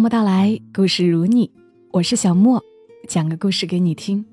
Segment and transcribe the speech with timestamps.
[0.00, 1.50] 默到来，故事如你，
[1.92, 2.64] 我是小莫，
[3.06, 4.24] 讲个故事给你听。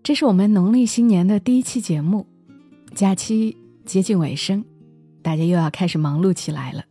[0.00, 2.24] 这是我们农历新年的第一期节目，
[2.94, 4.64] 假期接近尾声，
[5.22, 6.84] 大家又要开始忙碌起来了。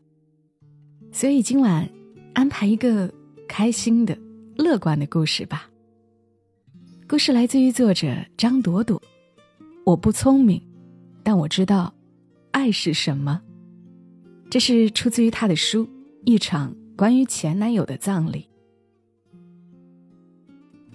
[1.14, 1.90] 所以今晚
[2.34, 3.10] 安排一个
[3.48, 4.18] 开心的、
[4.58, 5.70] 乐观的故事吧。
[7.08, 9.02] 故事来自于作者张朵朵。
[9.86, 10.62] 我不聪明，
[11.24, 11.94] 但我知道
[12.52, 13.40] 爱是什么。
[14.50, 15.86] 这是出自于他的书
[16.26, 18.50] 《一场关于前男友的葬礼》。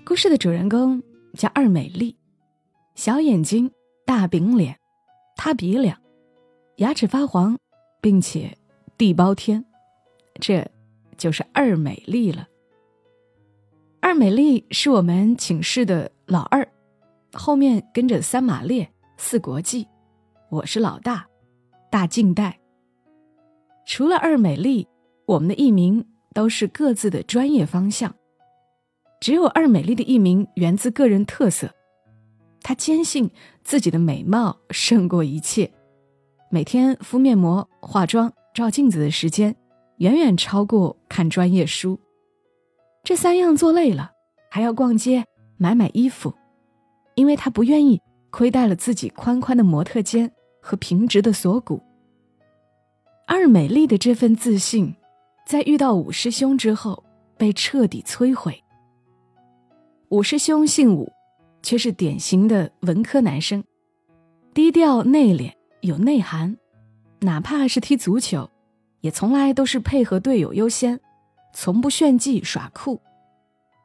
[0.04, 2.14] 故事的主人公叫二美丽，
[2.94, 3.70] 小眼睛，
[4.04, 4.78] 大饼脸，
[5.34, 5.98] 塌鼻梁，
[6.76, 7.58] 牙齿发黄，
[8.02, 8.54] 并且
[8.98, 9.64] 地包天，
[10.42, 10.70] 这
[11.16, 12.46] 就是二美丽了。
[14.02, 16.68] 二美丽是我们寝室的老二，
[17.32, 19.88] 后面跟着三马列、四国际，
[20.50, 21.26] 我是老大，
[21.90, 22.60] 大近代。
[23.86, 24.86] 除了二美丽，
[25.26, 28.14] 我们的艺名都是各自的专业方向。
[29.20, 31.70] 只有二美丽的艺名源自个人特色，
[32.60, 33.30] 她坚信
[33.62, 35.70] 自己的美貌胜过一切，
[36.50, 39.56] 每天敷面膜、化妆、照镜子的时间，
[39.98, 41.98] 远远超过看专业书。
[43.02, 44.10] 这三样做累了，
[44.50, 45.24] 还要逛街
[45.56, 46.34] 买买衣服，
[47.14, 50.30] 因为她不愿意亏待了自己宽宽的模特肩
[50.60, 51.80] 和平直的锁骨。
[53.26, 54.94] 二美丽的这份自信，
[55.44, 57.04] 在遇到五师兄之后
[57.36, 58.62] 被彻底摧毁。
[60.08, 61.12] 五师兄姓武，
[61.62, 63.62] 却是典型的文科男生，
[64.52, 66.56] 低调内敛有内涵，
[67.20, 68.48] 哪怕是踢足球，
[69.00, 71.00] 也从来都是配合队友优先，
[71.52, 73.00] 从不炫技耍酷。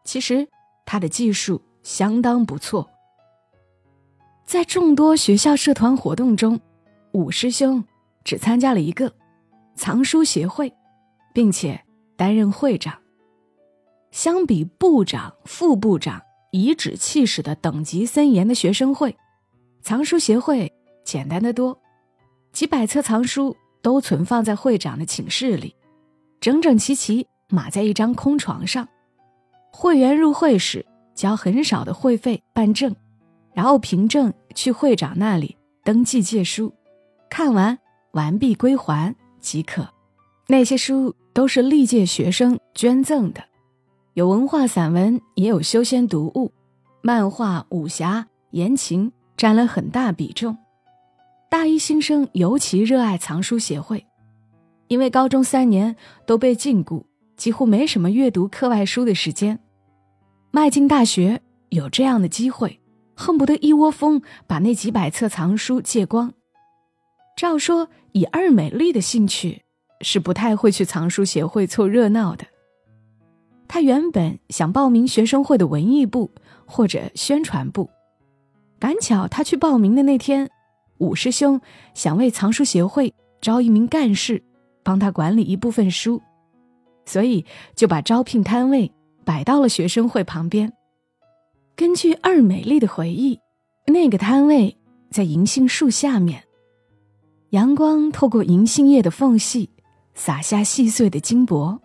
[0.06, 0.48] 其实
[0.86, 2.90] 他的技术相当不错。
[4.46, 6.60] 在众多学校社团活动中，
[7.12, 7.84] 五师兄
[8.24, 9.12] 只参加了一个。
[9.76, 10.74] 藏书协会，
[11.40, 11.82] 并且
[12.18, 13.00] 担任会长。
[14.12, 19.16] 相比部长、副部长颐指气使的等级森严的学生会，
[19.82, 20.70] 藏书协会
[21.06, 21.80] 简单的多。
[22.52, 25.74] 几百册藏书都存放在会长的寝室里，
[26.42, 28.86] 整整齐齐码在一张空床上。
[29.72, 30.86] 会员入会时
[31.16, 32.94] 交很少的会费办证，
[33.54, 36.74] 然后凭证去会长那里登记借书，
[37.30, 37.80] 看完
[38.12, 39.16] 完毕归还。
[39.40, 39.88] 即可，
[40.50, 43.44] 那些书都是历届学生捐赠的，
[44.14, 46.52] 有文化散文，也有修仙读物，
[47.02, 50.58] 漫画、武侠、言情占了很大比重。
[51.50, 54.06] 大一新生尤其热爱藏书协会，
[54.88, 55.96] 因为高中三年
[56.26, 57.04] 都被禁锢，
[57.38, 59.60] 几乎没什么阅读课外书的时间。
[60.52, 62.80] 迈进大学有这样的机会，
[63.16, 66.34] 恨不得一窝蜂把那几百册藏书借光。
[67.38, 69.64] 照说，以二美丽的兴趣，
[70.02, 72.46] 是不太会去藏书协会凑热闹的。
[73.68, 76.32] 他原本想报名学生会的文艺部
[76.66, 77.90] 或者宣传部，
[78.80, 80.50] 赶巧他去报名的那天，
[80.98, 81.62] 五师兄
[81.94, 84.44] 想为藏书协会招一名干事，
[84.84, 86.22] 帮他管理一部分书，
[87.06, 87.46] 所以
[87.76, 88.92] 就把招聘摊位
[89.24, 90.74] 摆到了学生会旁边。
[91.76, 93.40] 根据二美丽的回忆，
[93.86, 94.76] 那个摊位
[95.12, 96.44] 在银杏树下面。
[97.52, 99.70] 阳光透过银杏叶的缝隙，
[100.20, 101.80] 洒下细碎的金箔。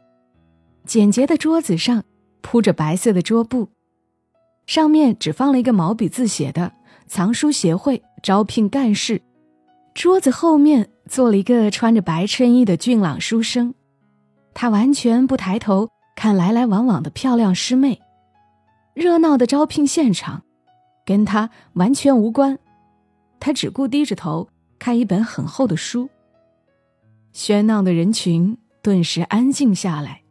[0.84, 2.02] 简洁的桌子上
[2.42, 3.68] 铺着白色的桌布，
[4.66, 6.72] 上面只放了一个毛笔字写的
[7.06, 9.22] “藏书协会招聘干事”。
[9.94, 13.72] 桌子后面坐了一个穿着白衬衣的俊朗书生，
[14.52, 18.00] 他完全不抬头看来来往往的漂亮师妹。
[18.94, 20.42] 热闹的招聘现场，
[21.06, 22.58] 跟他完全无关，
[23.38, 24.48] 他只顾低着头。
[24.76, 26.10] 看一本很厚的书，
[27.34, 30.22] 喧闹的人群顿时安静下来，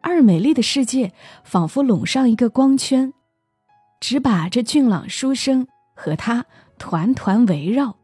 [0.00, 1.12] 二美丽的世界
[1.44, 3.14] 仿佛笼上一个光圈，
[4.00, 6.44] 只把这俊朗书生和他
[6.76, 7.96] 团团围绕。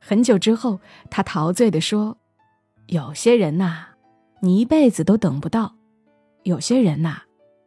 [0.00, 2.16] 很久之后，他陶醉地说
[2.88, 3.88] ：“有些人呐，
[4.40, 5.74] 你一辈子都等不到；
[6.44, 7.24] 有些人呐，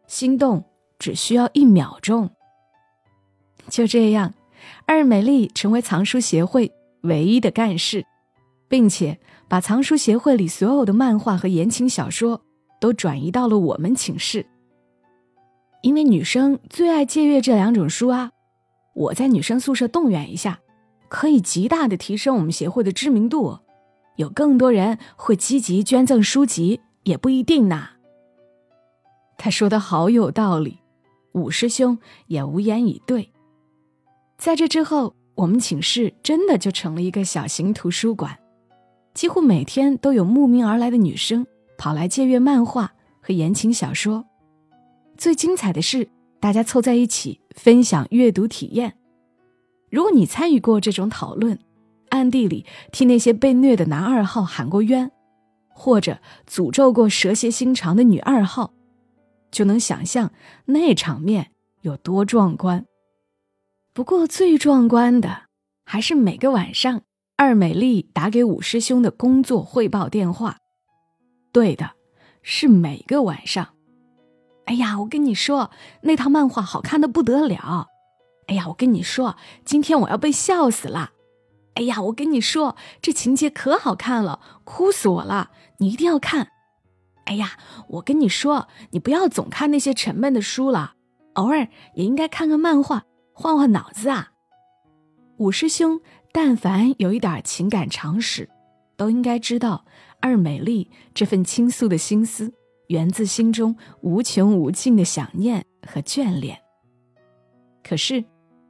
[0.08, 0.64] 心动
[0.98, 2.32] 只需要一秒钟。”
[3.70, 4.34] 就这样。
[4.88, 8.04] 二美丽成为藏书协会唯一的干事，
[8.68, 12.42] 并且把藏书协会里所有的漫画和言情小说
[12.80, 14.46] 都转移到了我们寝室。
[15.82, 18.32] 因为女生最爱借阅这两种书啊，
[18.94, 20.60] 我在女生宿舍动员一下，
[21.08, 23.60] 可以极大的提升我们协会的知名度，
[24.16, 27.90] 有更多人会积极捐赠书籍，也不一定呢。
[29.38, 30.80] 他说的好有道理，
[31.34, 33.32] 五师兄也无言以对。
[34.38, 38.38] 在这之后，我们寝室真的就成了一个小型图书馆，
[39.18, 44.24] 几乎每天都有慕名而来的女生跑来借阅漫画和言情小说。
[45.18, 46.08] 最精彩的是，
[46.40, 48.96] 大家凑在一起分享阅读体验。
[49.90, 51.58] 如果你参与过这种讨论，
[52.10, 55.12] 暗地里替那些被虐的男二号喊过冤，
[55.68, 58.72] 或者诅咒过蛇蝎心肠的女二号，
[59.50, 60.32] 就能想象
[60.66, 61.50] 那场面
[61.82, 62.86] 有多壮观。
[63.94, 65.46] 不过最壮观的，
[65.86, 67.02] 还是每个晚上
[67.40, 70.58] 二美丽打给五师兄的工作汇报电话。
[71.52, 71.92] 对的，
[72.42, 73.76] 是每个晚上。
[74.66, 75.70] 哎呀，我跟你说，
[76.02, 77.90] 那套漫画好看的不得了。
[78.48, 81.12] 哎呀，我跟你说，今天我要被笑死了。
[81.76, 85.52] 哎呀，我跟你说，这情节可好看了，哭死我了！
[85.78, 86.48] 你一定要看。
[87.26, 87.52] 哎呀，
[87.88, 90.96] 我跟你说，你不要总看那些沉闷的书了，
[91.36, 94.32] 偶尔也应该看看漫画，换换脑子啊。
[95.38, 96.02] 五师兄，
[96.40, 98.48] 但凡有一点情感常识，
[98.96, 99.84] 都应该知道
[100.22, 102.54] 二美丽这份倾诉的心思，
[102.90, 106.60] 源自心中无穷无尽的想念和眷恋。
[107.84, 108.24] 可是，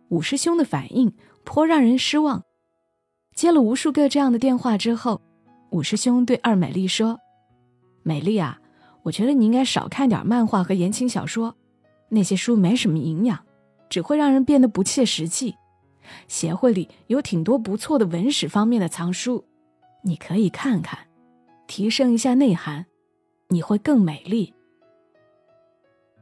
[0.08, 2.42] 五师兄的反应颇让人失望。
[3.36, 5.22] 接了无数个这样的电话之后，
[5.72, 7.20] 五师兄对二美丽说
[8.02, 8.62] ：“美丽啊，
[9.04, 11.54] 我觉得你应该少看点漫画和言情小说，
[12.08, 13.38] 那些书没什么营养，
[13.90, 15.54] 只会让人变得不切实际。
[16.28, 19.46] 协会里有挺多不错的文史方面的藏书，
[20.04, 21.00] 你可以看看，
[21.68, 22.86] 提升一下内涵，
[23.50, 24.54] 你会更美丽。”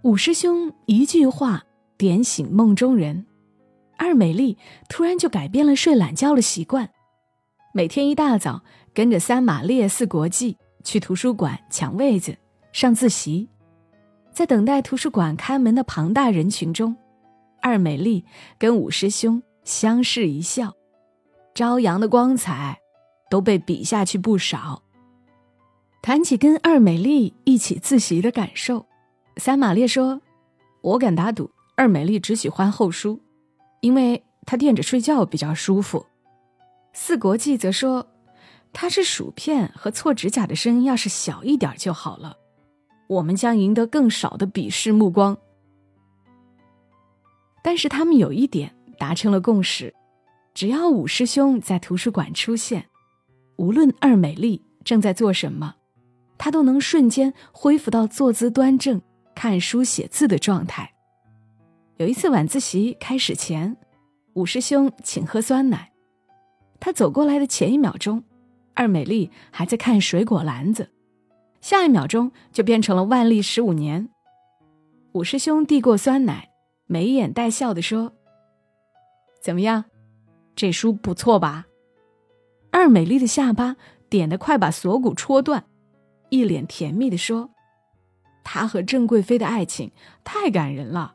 [0.03, 1.65] 五师兄一句话
[1.97, 3.25] 点醒梦中人，
[3.97, 6.89] 二美丽突然就改变了睡懒觉的习惯。
[7.73, 12.38] 每天一大早，跟着三马列四国际去图书馆抢位子
[12.71, 13.49] 上自习，
[14.31, 16.95] 在等待图书馆开门的庞大人群中，
[17.61, 18.23] 二美丽
[18.59, 20.75] 跟五师兄相视一笑，
[21.56, 22.79] 朝阳的光彩
[23.29, 24.83] 都被比下去不少。
[26.03, 28.85] 谈起跟二美丽一起自习的感受，
[29.38, 30.21] 三马列说
[30.81, 33.19] ：“我敢打赌，二美丽只喜欢厚书，
[33.81, 36.06] 因为她垫着睡觉比较舒服。”
[36.94, 38.07] 四国际则说
[38.71, 42.38] ：“他是薯片和搓指甲的声音，要是小一点就好了，
[43.07, 45.35] 我们将赢得更少的鄙视目光。”
[47.63, 49.94] 但是他们有一点达成了共识：
[50.53, 52.86] 只要五师兄在图书馆出现，
[53.57, 55.75] 无论二美丽正在做什么，
[56.38, 59.01] 他都能瞬间恢复到坐姿端正、
[59.33, 60.94] 看书写字的状态。
[61.97, 63.77] 有一次晚自习开始前，
[64.33, 65.91] 五师兄请喝酸奶。
[66.80, 68.24] 他走过来的前一秒钟，
[68.74, 70.89] 二美丽还在看水果篮子，
[71.62, 74.09] 下一秒钟就变成了万历十五年。
[75.13, 76.50] 五师兄递过酸奶，
[76.86, 78.12] 眉眼带笑的说
[79.45, 79.86] ：“怎么样，
[80.56, 81.68] 这书不错吧？”
[82.74, 83.75] 二美丽的下巴
[84.09, 85.65] 点得快把锁骨戳断，
[86.30, 87.51] 一脸甜蜜的说
[88.44, 89.92] ：“他和郑贵妃的爱情
[90.24, 91.13] 太感人了。”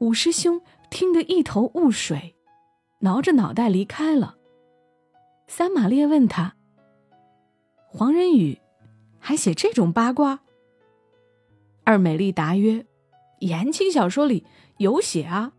[0.00, 0.60] 五师兄
[0.90, 2.34] 听得一头雾水。
[3.00, 4.36] 挠着脑袋离开了。
[5.46, 6.56] 三马列问他
[7.86, 8.58] ：“黄仁宇
[9.20, 10.40] 还写这种八卦？”
[11.86, 12.84] 二美丽答曰
[13.38, 14.44] ：“言情小说里
[14.78, 15.52] 有写啊，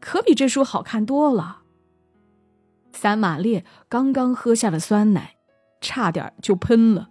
[0.00, 1.62] 可比这书好看多了。”
[2.92, 5.36] 三马列刚刚喝下了酸奶，
[5.80, 7.10] 差点就喷了。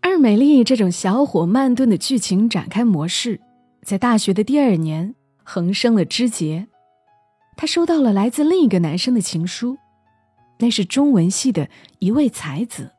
[0.00, 3.40] 二美丽这种小火慢炖的剧情展开模式，
[3.82, 6.68] 在大学的第二年横生了枝节。
[7.56, 9.76] 他收到了来自另一个男生的情书，
[10.58, 12.92] 那是中文系的一位才子。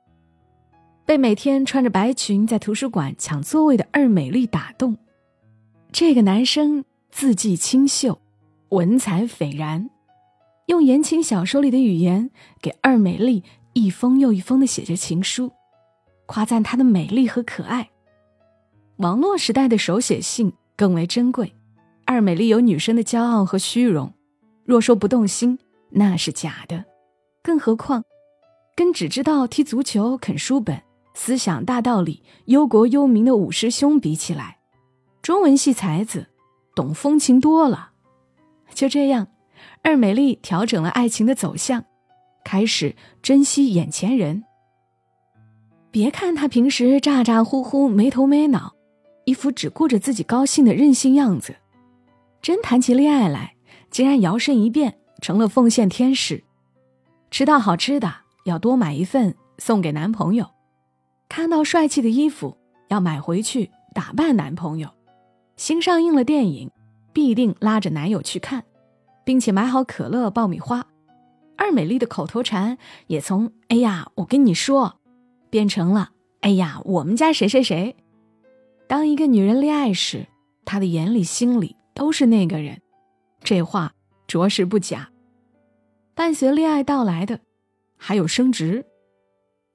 [1.06, 4.98] 被每天穿着白裙在图书馆抢座位的二美丽打动，
[5.92, 8.20] 这个男生字迹清秀，
[8.70, 9.88] 文采斐然，
[10.66, 13.44] 用言情小说里的语言给二美丽
[13.74, 15.52] 一封又一封的写着情书，
[16.26, 17.92] 夸赞她的美丽和可爱。
[18.98, 21.54] 网络时代的手写信更为珍贵，
[22.04, 24.12] 二美丽有女生的骄傲和虚荣。
[24.66, 25.60] 若说不动心，
[25.92, 26.84] 那是假的。
[27.44, 28.04] 更何况，
[28.76, 30.82] 跟只知道踢足球、啃书本、
[31.14, 34.58] 思想大道理、忧国忧民的五师兄比起来，
[35.22, 36.28] 中文系才子
[36.76, 37.92] 懂风情多了。
[38.74, 39.28] 就这样，
[39.82, 41.86] 二美丽调整了爱情的走向，
[42.44, 44.44] 开始珍惜眼前人。
[45.92, 48.74] 别看他平时咋咋呼呼、没头没脑，
[49.26, 51.56] 一副只顾着自己高兴的任性样子，
[52.42, 53.56] 真谈起恋爱来。
[53.92, 56.44] 竟然摇身一变成了奉献天使，
[57.30, 58.12] 吃到好吃的
[58.44, 60.50] 要多买一份送给男朋友，
[61.30, 64.90] 看到帅气的衣服要买回去打扮男朋友，
[65.56, 66.72] 新上映了电影
[67.14, 68.64] 必定拉着男友去看，
[69.24, 70.86] 并且买好可乐爆米花。
[71.56, 75.00] 二美丽的口头禅也从“哎呀，我跟你说”
[75.50, 77.96] 变成了哎呀，我们家谁谁谁。
[78.88, 80.28] 当一个女人恋爱时，
[80.66, 82.82] 她的眼里心里都是那个人，
[83.44, 83.94] 这话
[84.28, 85.12] 着实不假。
[86.16, 87.40] 伴随恋爱到来的，
[87.98, 88.86] 还有升职。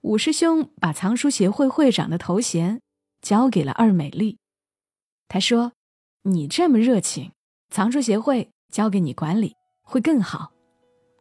[0.03, 2.81] 五师兄把藏书协会会长的头衔
[3.23, 4.39] 交给了二美丽，
[5.29, 5.73] 他说
[6.25, 7.33] ：“你这么热情，
[7.71, 10.53] 藏书协会交给你管理会更好。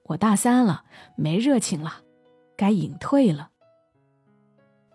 [0.05, 0.85] 我大三了，
[1.15, 2.01] 没热情了，
[2.55, 3.49] 该隐退了。”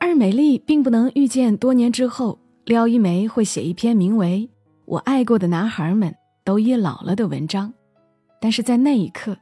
[0.01, 4.49] 二美丽并不能预见多年之后，廖一梅会写一篇名为
[4.87, 7.73] 《我爱过的男孩们都已老了》的文章，
[8.41, 9.37] 但是在那一刻，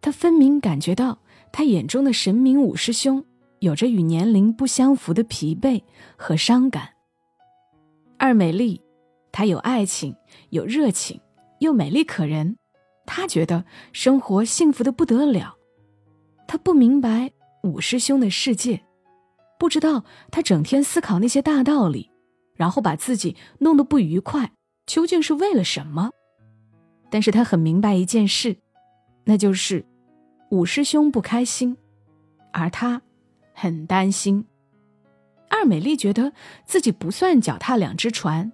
[0.00, 1.18] 她分明感觉到
[1.52, 3.24] 他眼中的神明五师兄。
[3.60, 5.82] 有着与年龄不相符的疲惫
[6.16, 6.88] 和伤感。
[8.16, 8.80] 二美丽，
[9.32, 10.16] 她有爱情，
[10.50, 11.20] 有热情，
[11.60, 12.56] 又美丽可人，
[13.06, 15.56] 她觉得生活幸福的不得了。
[16.46, 17.32] 她不明白
[17.62, 18.82] 五师兄的世界，
[19.58, 22.10] 不知道他整天思考那些大道理，
[22.54, 24.52] 然后把自己弄得不愉快，
[24.86, 26.10] 究竟是为了什么？
[27.10, 28.56] 但是他很明白一件事，
[29.24, 29.84] 那就是
[30.50, 31.76] 五师兄不开心，
[32.52, 33.02] 而他。
[33.52, 34.46] 很担心，
[35.50, 36.32] 二美丽觉得
[36.64, 38.50] 自己不算脚踏两只船，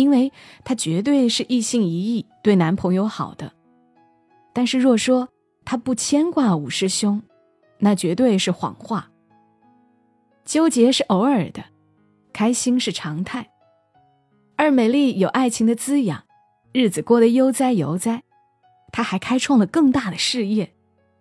[0.00, 0.32] 因为
[0.64, 3.52] 她绝对是一心一意对男朋友好的。
[4.54, 5.28] 但是若说
[5.62, 7.20] 她不牵挂五师兄，
[7.80, 9.10] 那绝对是谎话。
[10.46, 11.64] 纠结是偶尔的，
[12.32, 13.50] 开心是常态。
[14.56, 16.24] 二美丽有爱情的滋养，
[16.72, 18.22] 日子过得悠哉悠哉，
[18.90, 20.72] 她还开创了更大的事业。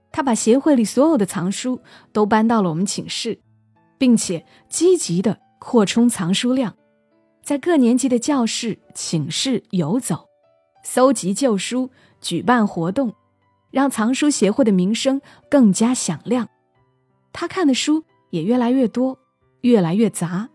[0.10, 1.82] 她把协会里所有的藏书
[2.14, 3.42] 都搬到了我们寝室，
[3.98, 6.76] 并且积极的扩充藏书量，
[7.44, 10.28] 在各年级的教室、寝室游走，
[10.84, 11.90] 搜集旧书，
[12.22, 13.14] 举办活动，
[13.72, 16.50] 让藏书协会的名声更加响亮。
[17.34, 19.18] 他看的书也越来越多，
[19.62, 20.50] 越来越杂，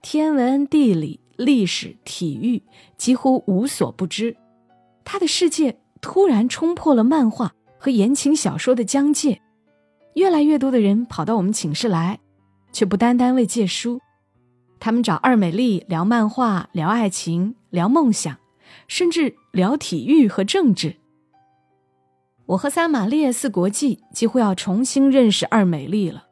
[0.00, 2.62] 天文、地理、历史、体育
[2.96, 4.36] 几乎无所不知。
[5.04, 7.52] 他的世界突然冲破了漫画。
[7.84, 9.42] 和言情小说的疆界，
[10.14, 12.20] 越来越多的人跑到我们寝室来，
[12.72, 14.00] 却不单单为借书，
[14.84, 18.36] 他们找二美丽聊漫画、聊爱情、聊梦想，
[18.88, 20.96] 甚至聊体育和政治。
[22.46, 26.26] 我和三马列四国际几乎要重新认识二美丽了。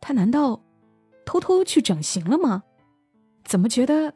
[0.00, 0.62] 她难道
[1.24, 2.62] 偷偷去整形了吗？
[3.42, 4.14] 怎么觉得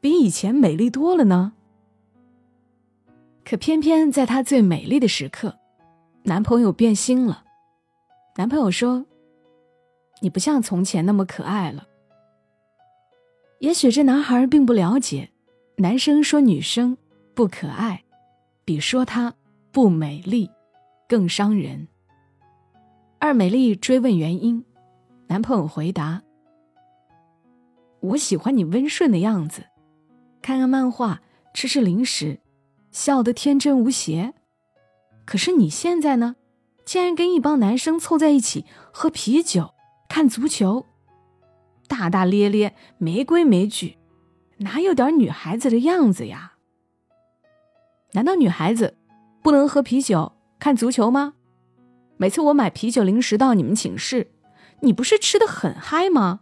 [0.00, 1.52] 比以前美丽多了呢？
[3.44, 5.58] 可偏偏在她最美丽的时刻，
[6.22, 7.44] 男朋友变心了。
[8.36, 9.04] 男朋友说
[10.22, 11.88] ：“你不像从前那么可爱了。”
[13.64, 15.30] 也许这男孩并不了解，
[15.76, 16.98] 男生说女生
[17.32, 18.04] 不可爱，
[18.62, 19.32] 比说她
[19.72, 20.50] 不美丽
[21.08, 21.88] 更伤人。
[23.18, 24.62] 二美丽追问原因，
[25.28, 26.20] 男朋友回答
[28.00, 29.64] ：“我喜欢你温顺的样子，
[30.42, 31.22] 看看漫画，
[31.54, 32.40] 吃吃零食。”
[32.92, 34.34] 笑得天真无邪，
[35.24, 36.36] 可是你现在呢？
[36.84, 39.70] 竟然跟一帮男生凑在一起喝啤酒、
[40.06, 40.84] 看足球，
[41.86, 43.96] 大大咧咧、没规没矩，
[44.58, 46.54] 哪有点女孩子的样子呀？
[48.12, 48.96] 难道女孩子
[49.42, 51.34] 不能喝啤酒、看足球吗？
[52.16, 54.30] 每次我买啤酒、零食到你们寝室，
[54.80, 56.40] 你不是吃的很嗨吗？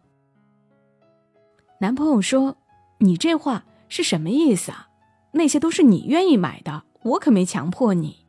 [1.80, 2.58] 男朋友说
[3.00, 4.88] ：“你这话是什么意思啊？”
[5.34, 8.26] 那些都是你愿意买的，我可没强迫你。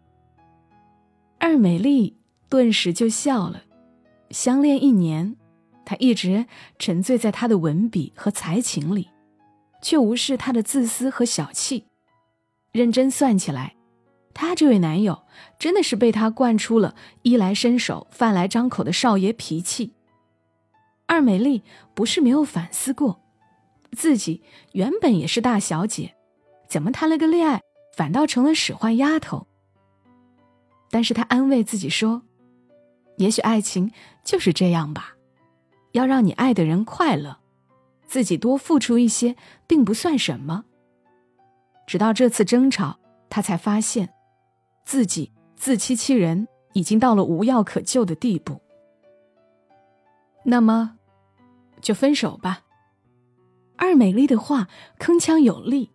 [1.37, 2.17] 二美丽
[2.47, 3.63] 顿时就笑了。
[4.29, 5.35] 相恋一年，
[5.85, 6.45] 她一直
[6.79, 9.09] 沉醉在他的文笔和才情里，
[9.81, 11.85] 却无视他的自私和小气。
[12.71, 13.75] 认真算起来，
[14.33, 15.23] 她这位男友
[15.59, 19.93] 真的是被他惯出了衣来伸手、饭来张口的少爷脾气。
[21.05, 21.61] 二美丽
[21.93, 23.21] 不是没有反思过，
[23.91, 26.15] 自己原本也是大小姐。
[26.67, 27.61] 怎么谈了个恋爱，
[27.95, 29.45] 反倒成了使唤丫头？
[30.89, 32.23] 但是她安慰自己说
[33.17, 33.91] ：“也许爱情
[34.23, 35.15] 就是这样吧，
[35.93, 37.39] 要让你爱的人快乐，
[38.05, 39.35] 自己多付出一些
[39.65, 40.65] 并不算什么。”
[41.87, 44.13] 直到这次争吵，他才发现，
[44.85, 48.61] 自己自欺欺人，已经到了无药可救的地步。
[50.43, 50.97] 那么，
[51.81, 52.61] 就分手吧。
[53.77, 54.67] 二美丽的话
[54.99, 55.89] 铿锵有力。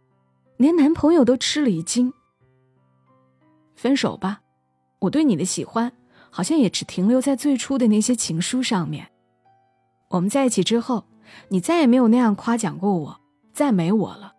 [0.59, 2.13] 连男朋友都吃了一惊。
[3.77, 4.41] 分手吧，
[4.99, 5.93] 我对你的喜欢
[6.31, 9.09] 好像也只停留在最初的那些情书上面。
[10.09, 11.05] 我们在一起之后，
[11.49, 13.21] 你再也没有那样夸奖过我，
[13.53, 14.35] 赞美我了。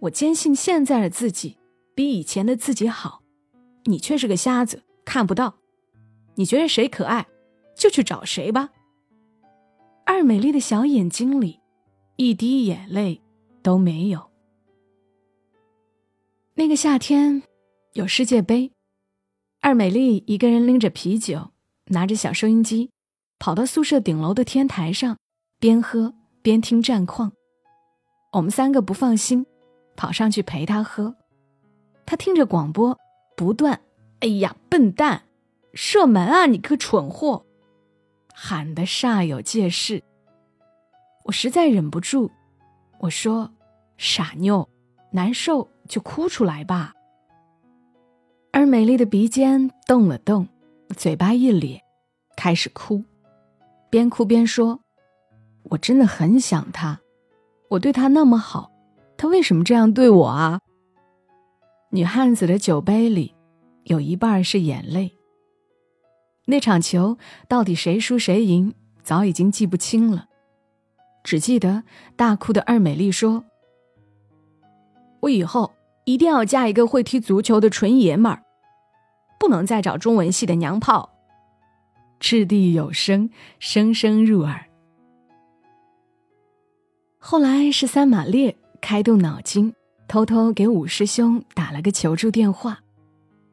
[0.00, 1.56] 我坚信现在的自己
[1.94, 3.22] 比以前的自己好，
[3.84, 5.56] 你却是个瞎子，看不到。
[6.36, 7.26] 你觉得谁可爱，
[7.74, 8.70] 就去找谁吧。
[10.04, 11.60] 二美丽的小眼睛里
[12.16, 13.20] 一滴眼泪
[13.62, 14.30] 都没有。
[16.54, 17.42] 那个夏天
[17.94, 18.70] 有世界杯，
[19.60, 21.50] 二美丽一个人拎着啤酒，
[21.86, 22.90] 拿着小收音机，
[23.38, 25.16] 跑到宿舍顶楼的天台上，
[25.58, 27.32] 边喝边听战况。
[28.32, 29.46] 我们三个不放心，
[29.96, 31.14] 跑上去陪他喝。
[32.04, 32.98] 他听着广播，
[33.36, 33.80] 不断
[34.20, 35.22] ：“哎呀，笨蛋，
[35.74, 37.44] 射门啊，你个蠢货！”
[38.34, 40.02] 喊得煞有介事。
[41.24, 42.30] 我实在忍不住，
[43.00, 43.52] 我说
[43.96, 44.68] ：“傻妞，
[45.12, 46.92] 难受。”就哭出来吧。
[48.50, 50.48] 而美丽的鼻尖动了动，
[50.96, 51.80] 嘴巴一咧，
[52.36, 53.04] 开始哭，
[53.90, 54.80] 边哭边说
[55.70, 57.00] ：“我真的很想他，
[57.70, 58.70] 我对他那么好，
[59.16, 60.60] 他为什么这样对我啊？”
[61.90, 63.34] 女汉子的酒杯里，
[63.84, 65.12] 有一半是眼泪。
[66.46, 70.26] 那场球到底谁输谁赢，早已经记不清了，
[71.24, 71.84] 只记得
[72.16, 73.44] 大哭的二美丽说
[75.20, 75.72] ：“我以后。”
[76.06, 78.44] 一定要嫁一个会踢足球的纯爷们儿，
[79.40, 81.15] 不能再找中文系的娘炮。
[82.18, 84.66] 掷地有声，声声入耳。
[87.18, 89.74] 后来是三马烈开动脑筋，
[90.08, 92.80] 偷偷给五师兄打了个求助电话。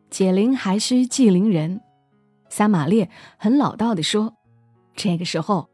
[0.10, 1.82] 解铃还需系铃人，
[2.50, 4.36] 三马烈很老道的说
[4.96, 5.70] ：“这个时候，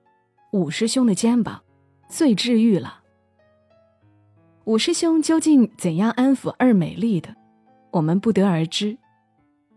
[0.53, 1.61] 五师兄的肩膀
[2.09, 3.01] 最治愈了。”
[4.63, 7.35] 五师兄究竟怎样安抚二美丽的，
[7.91, 8.97] 我们不得而知。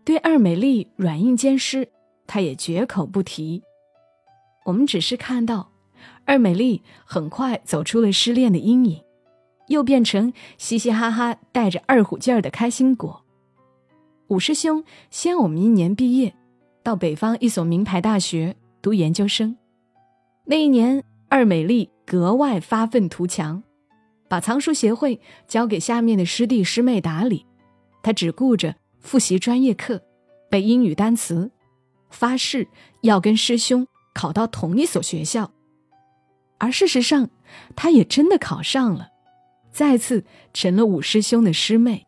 [0.05, 1.89] 对二美丽软硬兼施，
[2.33, 3.61] 他也绝口不提。
[4.65, 5.69] 我们只是看到，
[6.25, 9.03] 二美丽很快走出了失恋的阴影，
[9.67, 13.23] 又变成嘻嘻哈哈、带着二虎劲儿的开心果。
[14.29, 16.33] 五师兄先我们一年毕业，
[16.81, 19.55] 到北方一所名牌大学读研究生。
[20.45, 23.61] 那一年，二美丽格外发愤图强。
[24.27, 27.45] 把藏书协会交给下面的师弟师妹打理，
[28.01, 30.01] 他只顾着复习专业课，
[30.49, 31.51] 背英语单词，
[32.13, 32.67] 发誓
[33.01, 35.51] 要跟师兄考到同一所学校。
[36.59, 37.29] 而事实上，
[37.75, 39.09] 他也真的考上了，
[39.71, 40.23] 再次
[40.53, 42.05] 成了五师兄的师妹。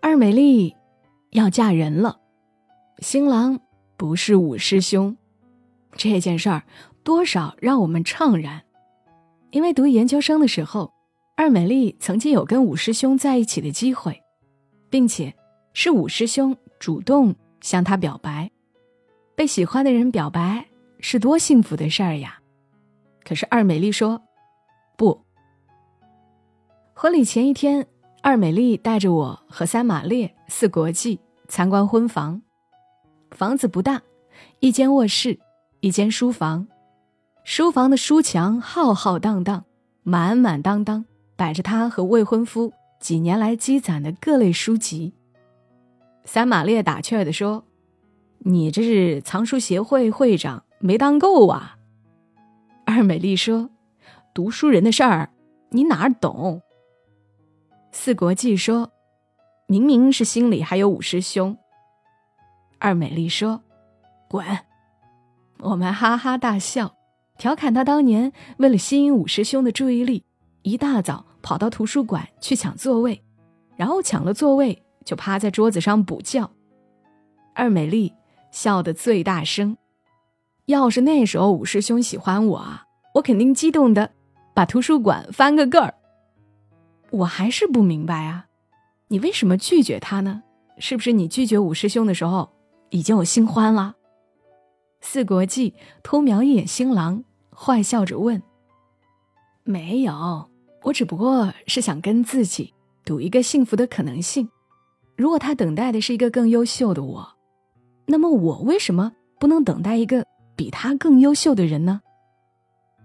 [0.00, 0.74] 二美丽
[1.30, 2.18] 要嫁人了，
[2.98, 3.60] 新郎
[3.96, 5.16] 不是五师兄，
[5.96, 6.64] 这件事儿
[7.04, 8.62] 多少让我们怅然。
[9.50, 10.92] 因为读研究生的时候，
[11.36, 14.20] 二美丽曾经有跟五师兄在一起的机会，
[14.90, 15.32] 并且
[15.74, 18.50] 是五师兄主动向她表白。
[19.34, 20.66] 被喜欢的人表白
[21.00, 22.38] 是多幸福的事儿呀！
[23.24, 24.22] 可是二美丽说
[24.96, 25.24] 不。
[26.92, 27.84] 婚礼前一天，
[28.22, 32.40] 二美丽带着我和三马列、四国际参观婚房。
[33.32, 34.02] 房子不大，
[34.60, 35.40] 一间卧室，
[35.80, 36.68] 一间书房。
[37.42, 39.64] 书房的书墙浩浩荡荡，
[40.02, 45.14] 满满当当摆着他和未婚夫几年来积攒的各类书籍。
[46.24, 47.64] 三马烈打趣的说
[48.40, 51.76] ：“你这是藏书协会会长没当够啊！”
[52.86, 53.70] 二美丽说
[54.34, 55.30] ：“读书人的事儿，
[55.70, 56.62] 你哪儿懂？”
[57.92, 58.90] 四国际说
[59.66, 61.56] ：“明明是心里还有五师兄。”
[62.78, 63.62] 二美丽说
[64.28, 64.44] ：“滚！”
[65.60, 66.94] 我们哈哈大笑。
[67.36, 70.24] 调侃他当年为了吸引五师兄的注意力，
[70.62, 73.20] 一大早跑到图书馆去抢座位，
[73.76, 76.50] 然后抢了座位就趴在桌子上补觉。
[77.54, 78.12] 二美丽
[78.50, 79.76] 笑得最大声。
[80.66, 84.10] 要是那时候五师兄喜欢我啊，我肯定激动的
[84.54, 85.94] 把图书馆翻个个儿。
[87.10, 88.46] 我还是不明白啊，
[89.08, 90.42] 你为什么拒绝他呢？
[90.78, 92.50] 是不是你拒绝五师兄的时候
[92.90, 93.94] 已经有新欢了？
[95.00, 97.22] 四国际偷瞄一眼新郎，
[97.54, 98.42] 坏笑着问
[99.62, 100.50] ：“没有，
[100.82, 102.72] 我只不过是想跟自己
[103.04, 104.48] 赌一个幸福的可能性。
[105.16, 107.34] 如果他等待的是一个更优秀的我，
[108.06, 112.00] 那么我为什么不能等待一个比他更优秀的人呢？”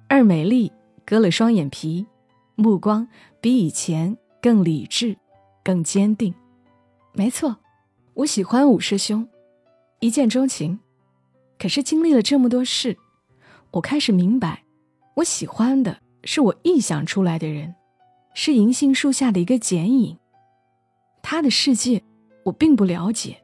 [0.09, 0.71] 二美丽
[1.05, 2.05] 割了双眼皮，
[2.55, 3.07] 目光
[3.39, 5.15] 比以前更理智、
[5.63, 6.33] 更坚定。
[7.13, 7.57] 没错，
[8.15, 9.27] 我喜欢五师兄，
[9.99, 10.79] 一见钟情。
[11.59, 12.97] 可是经历了这么多事，
[13.71, 14.63] 我开始明白，
[15.15, 17.75] 我喜欢的是我臆想出来的人，
[18.33, 20.17] 是银杏树下的一个剪影。
[21.31, 22.01] 他的世界
[22.43, 23.43] 我并不了解，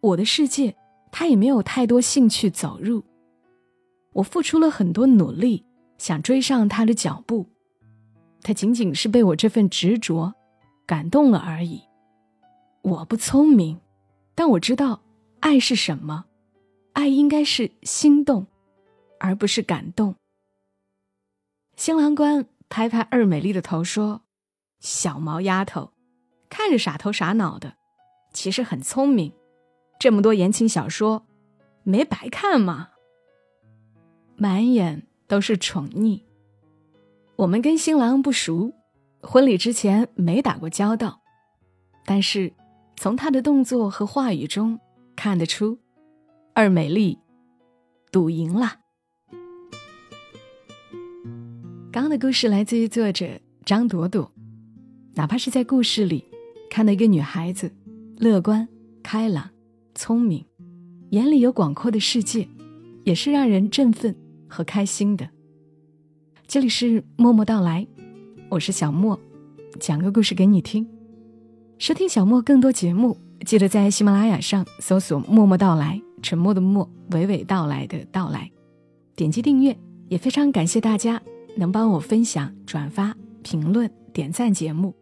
[0.00, 0.74] 我的世界
[1.12, 3.04] 他也没有太多兴趣走入。
[4.14, 5.64] 我付出了很多努力，
[5.98, 7.46] 想追上他的脚步，
[8.42, 10.34] 他仅仅是被我这份执着
[10.84, 11.80] 感动了而已。
[12.82, 13.78] 我不聪明，
[14.34, 15.00] 但我知道
[15.38, 16.24] 爱是什么。
[16.94, 18.48] 爱应该是心动，
[19.20, 20.16] 而不是感动。
[21.76, 24.22] 新郎官拍拍二美丽的头说
[24.82, 25.92] ：“小毛丫头，
[26.48, 27.74] 看着傻头傻脑的，
[28.32, 29.32] 其实很聪明。
[29.98, 31.26] 这么多言情小说，
[31.82, 32.90] 没白看嘛。”
[34.36, 36.22] 满眼都是宠溺。
[37.36, 38.72] 我们跟新郎不熟，
[39.22, 41.20] 婚礼之前没打过交道，
[42.04, 42.52] 但是
[42.96, 44.78] 从他的动作和话语中
[45.14, 45.78] 看得出，
[46.54, 47.18] 二美丽
[48.12, 48.80] 赌赢了。
[51.90, 54.30] 刚刚的故事来自于作者张朵朵。
[55.14, 56.22] 哪怕是在故事里
[56.68, 57.70] 看到一个女孩子，
[58.18, 58.68] 乐观、
[59.02, 59.50] 开朗、
[59.94, 60.44] 聪明，
[61.10, 62.48] 眼里有广阔的世界，
[63.04, 64.14] 也是让人振奋
[64.48, 65.28] 和开心的。
[66.46, 67.86] 这里是默默到来，
[68.50, 69.18] 我是小莫，
[69.80, 70.86] 讲个故事给你听。
[71.78, 78.50] 收听小莫更多节目，记得在喜马拉雅上搜索“默默到来”，沉默的默，娓娓道来的到来，
[79.14, 79.76] 点击订阅。
[80.08, 81.20] 也非常感谢大家。
[81.58, 84.94] 能帮我分享、转发、评论、点赞节目，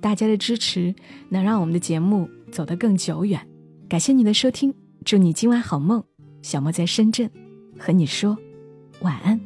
[0.00, 0.94] 大家的支持
[1.28, 3.46] 能让我们的节目走得更久远。
[3.88, 6.02] 感谢你的收听，祝你今晚好梦。
[6.42, 7.30] 小莫在深圳，
[7.78, 8.36] 和你说
[9.00, 9.45] 晚安。